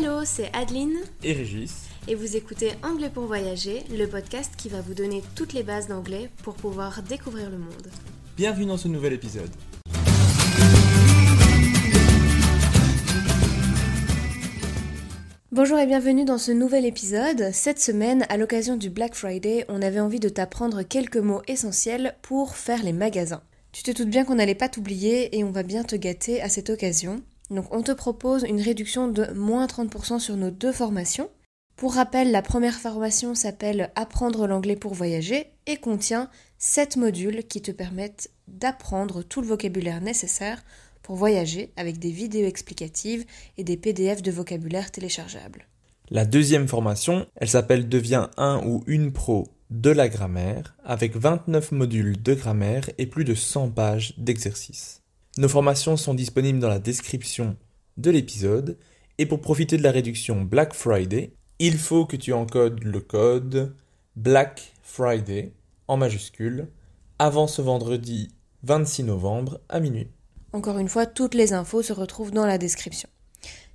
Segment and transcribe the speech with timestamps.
[0.00, 1.88] Hello, c'est Adeline et Régis.
[2.06, 5.88] et vous écoutez Anglais pour voyager, le podcast qui va vous donner toutes les bases
[5.88, 7.88] d'anglais pour pouvoir découvrir le monde.
[8.36, 9.50] Bienvenue dans ce nouvel épisode.
[15.50, 17.50] Bonjour et bienvenue dans ce nouvel épisode.
[17.52, 22.14] Cette semaine, à l'occasion du Black Friday, on avait envie de t'apprendre quelques mots essentiels
[22.22, 23.42] pour faire les magasins.
[23.72, 26.48] Tu te doutes bien qu'on n'allait pas t'oublier et on va bien te gâter à
[26.48, 27.20] cette occasion.
[27.50, 31.30] Donc on te propose une réduction de moins 30% sur nos deux formations.
[31.76, 37.62] Pour rappel, la première formation s'appelle Apprendre l'anglais pour voyager et contient 7 modules qui
[37.62, 40.62] te permettent d'apprendre tout le vocabulaire nécessaire
[41.02, 43.24] pour voyager avec des vidéos explicatives
[43.56, 45.66] et des PDF de vocabulaire téléchargeables.
[46.10, 51.72] La deuxième formation, elle s'appelle Deviens un ou une pro de la grammaire, avec 29
[51.72, 55.02] modules de grammaire et plus de 100 pages d'exercices.
[55.38, 57.56] Nos formations sont disponibles dans la description
[57.96, 58.76] de l'épisode,
[59.18, 63.72] et pour profiter de la réduction Black Friday, il faut que tu encodes le code
[64.16, 65.52] Black Friday
[65.86, 66.66] en majuscule
[67.20, 68.34] avant ce vendredi
[68.64, 70.08] 26 novembre à minuit.
[70.52, 73.08] Encore une fois, toutes les infos se retrouvent dans la description.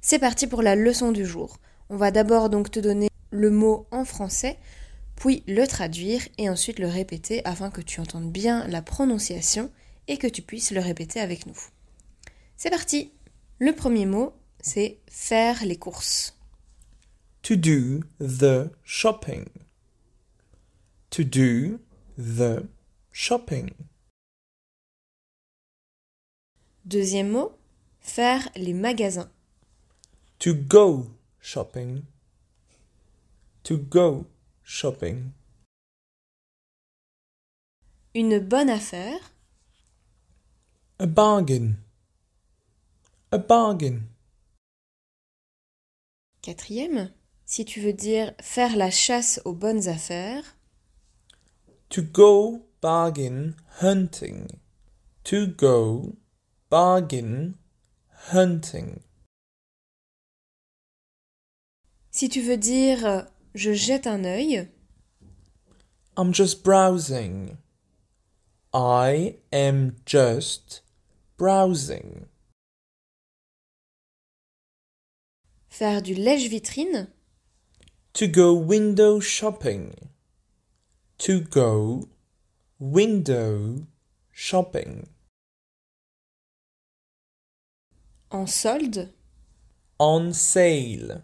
[0.01, 1.59] C'est parti pour la leçon du jour.
[1.89, 4.57] On va d'abord donc te donner le mot en français,
[5.15, 9.71] puis le traduire et ensuite le répéter afin que tu entendes bien la prononciation
[10.07, 11.57] et que tu puisses le répéter avec nous.
[12.57, 13.11] C'est parti
[13.59, 16.37] Le premier mot, c'est faire les courses.
[17.43, 19.45] To do the shopping.
[21.09, 21.79] To do
[22.17, 22.63] the
[23.11, 23.69] shopping.
[26.85, 27.57] Deuxième mot,
[28.01, 29.31] faire les magasins.
[30.39, 31.07] To go
[31.39, 32.03] shopping.
[33.63, 34.25] To go
[34.63, 35.31] shopping.
[38.15, 39.32] Une bonne affaire.
[40.99, 41.77] A bargain.
[43.31, 44.03] A bargain.
[46.43, 47.11] Quatrième,
[47.45, 50.55] si tu veux dire faire la chasse aux bonnes affaires.
[51.89, 54.47] To go bargain hunting.
[55.23, 56.15] To go
[56.69, 57.55] bargain
[58.31, 58.99] hunting.
[62.11, 63.25] Si tu veux dire
[63.55, 64.69] je jette un œil.
[66.15, 67.57] I'm just browsing.
[68.71, 70.82] I am just
[71.37, 72.27] browsing.
[75.69, 77.07] Faire du lèche-vitrine.
[78.13, 79.93] To go window shopping.
[81.17, 82.07] To go
[82.79, 83.87] window
[84.31, 85.07] shopping.
[88.29, 89.11] En solde.
[89.99, 91.23] On sale.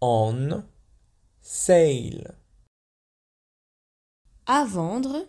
[0.00, 0.64] On
[1.42, 2.36] sale.
[4.46, 5.28] À vendre.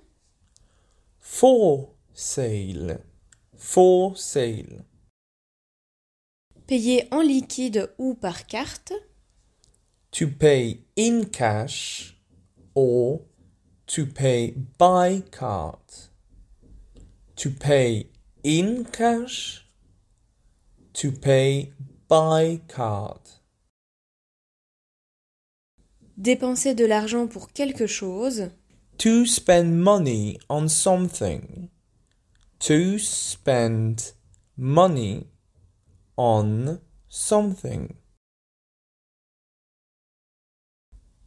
[1.20, 3.13] For sale.
[3.58, 4.84] For sale.
[6.68, 8.94] Payer en liquide ou par carte.
[10.12, 12.16] To pay in cash
[12.76, 13.22] or
[13.88, 16.10] to pay by card.
[17.38, 18.08] To pay
[18.44, 19.68] in cash.
[20.94, 21.74] To pay
[22.08, 23.22] by card.
[26.18, 28.52] Dépenser de l'argent pour quelque chose.
[29.00, 31.70] To spend money on something.
[32.68, 34.14] To spend
[34.56, 35.28] money
[36.16, 36.80] on
[37.10, 37.90] something.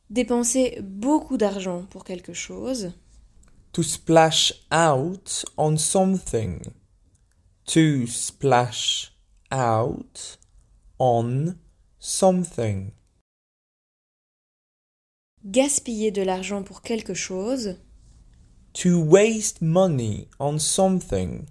[0.09, 2.95] Dépenser beaucoup d'argent pour quelque chose.
[3.73, 6.73] To splash out on something.
[7.67, 9.13] To splash
[9.51, 10.39] out
[10.99, 11.59] on
[11.99, 12.93] something.
[15.45, 17.77] Gaspiller de l'argent pour quelque chose.
[18.85, 21.49] To waste money on something.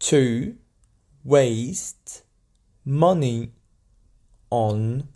[0.00, 0.54] To
[1.24, 2.24] waste
[2.84, 3.52] money
[4.50, 5.08] on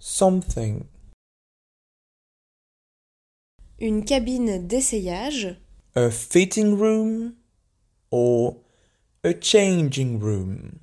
[0.00, 0.88] something.
[3.80, 5.56] Une cabine d'essayage.
[5.94, 7.36] A fitting room
[8.10, 8.56] or
[9.22, 10.80] a changing room.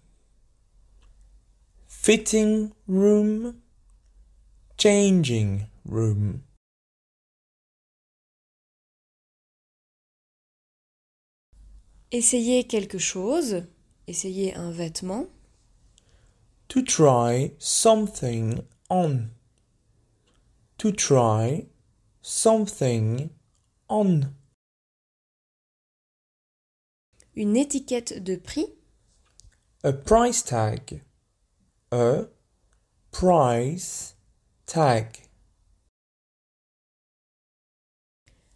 [1.89, 3.61] Fitting room,
[4.77, 6.46] changing room.
[12.12, 13.63] Essayer quelque chose.
[14.07, 15.27] Essayer un vêtement.
[16.69, 19.30] To try something on.
[20.77, 21.68] To try
[22.21, 23.30] something
[23.89, 24.33] on.
[27.36, 28.68] Une étiquette de prix.
[29.83, 31.03] A price tag.
[31.92, 32.30] A
[33.12, 34.15] price
[34.65, 35.18] tag.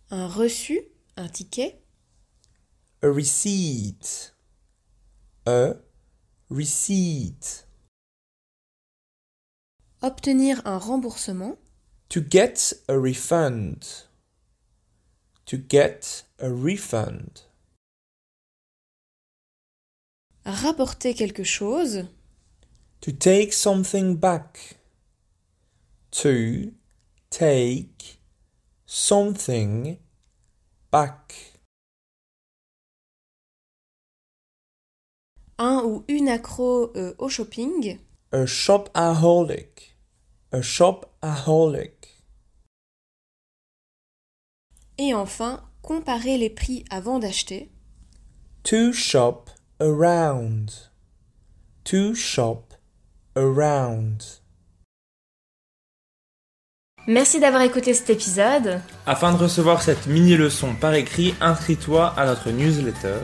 [0.10, 0.80] Un reçu.
[1.18, 1.82] Un ticket.
[3.04, 4.36] A receipt.
[5.48, 5.74] A
[6.52, 7.66] receipt.
[10.02, 11.58] Obtenir un remboursement.
[12.10, 14.06] To get a refund.
[15.46, 17.48] To get a refund.
[20.46, 22.08] Rapporter quelque chose.
[23.00, 24.78] To take something back.
[26.12, 26.72] To
[27.32, 28.20] take
[28.86, 29.98] something
[30.92, 31.51] back.
[35.64, 38.00] Un ou une accro euh, au shopping.
[38.32, 39.96] A shopaholic.
[40.52, 42.26] A shopaholic.
[44.98, 47.70] Et enfin, comparer les prix avant d'acheter.
[48.64, 49.46] To shop
[49.80, 50.72] around.
[51.84, 52.64] To shop
[53.36, 54.24] around.
[57.06, 58.82] Merci d'avoir écouté cet épisode.
[59.06, 63.20] Afin de recevoir cette mini-leçon par écrit, inscris-toi à notre newsletter.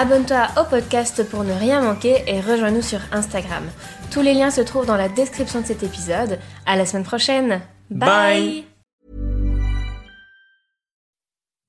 [0.00, 3.64] Abonne-toi au podcast pour ne rien manquer et rejoins-nous sur Instagram.
[4.10, 6.38] Tous les liens se trouvent dans la description de cet épisode.
[6.64, 7.60] À la semaine prochaine.
[7.90, 8.64] Bye.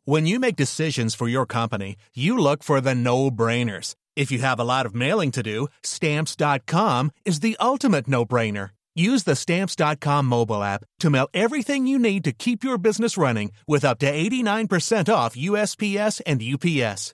[0.05, 3.95] When you make decisions for your company, you look for the no-brainers.
[4.15, 8.69] If you have a lot of mailing to do, stamps.com is the ultimate no-brainer.
[8.95, 13.51] Use the stamps.com mobile app to mail everything you need to keep your business running
[13.67, 17.13] with up to 89% off USPS and UPS.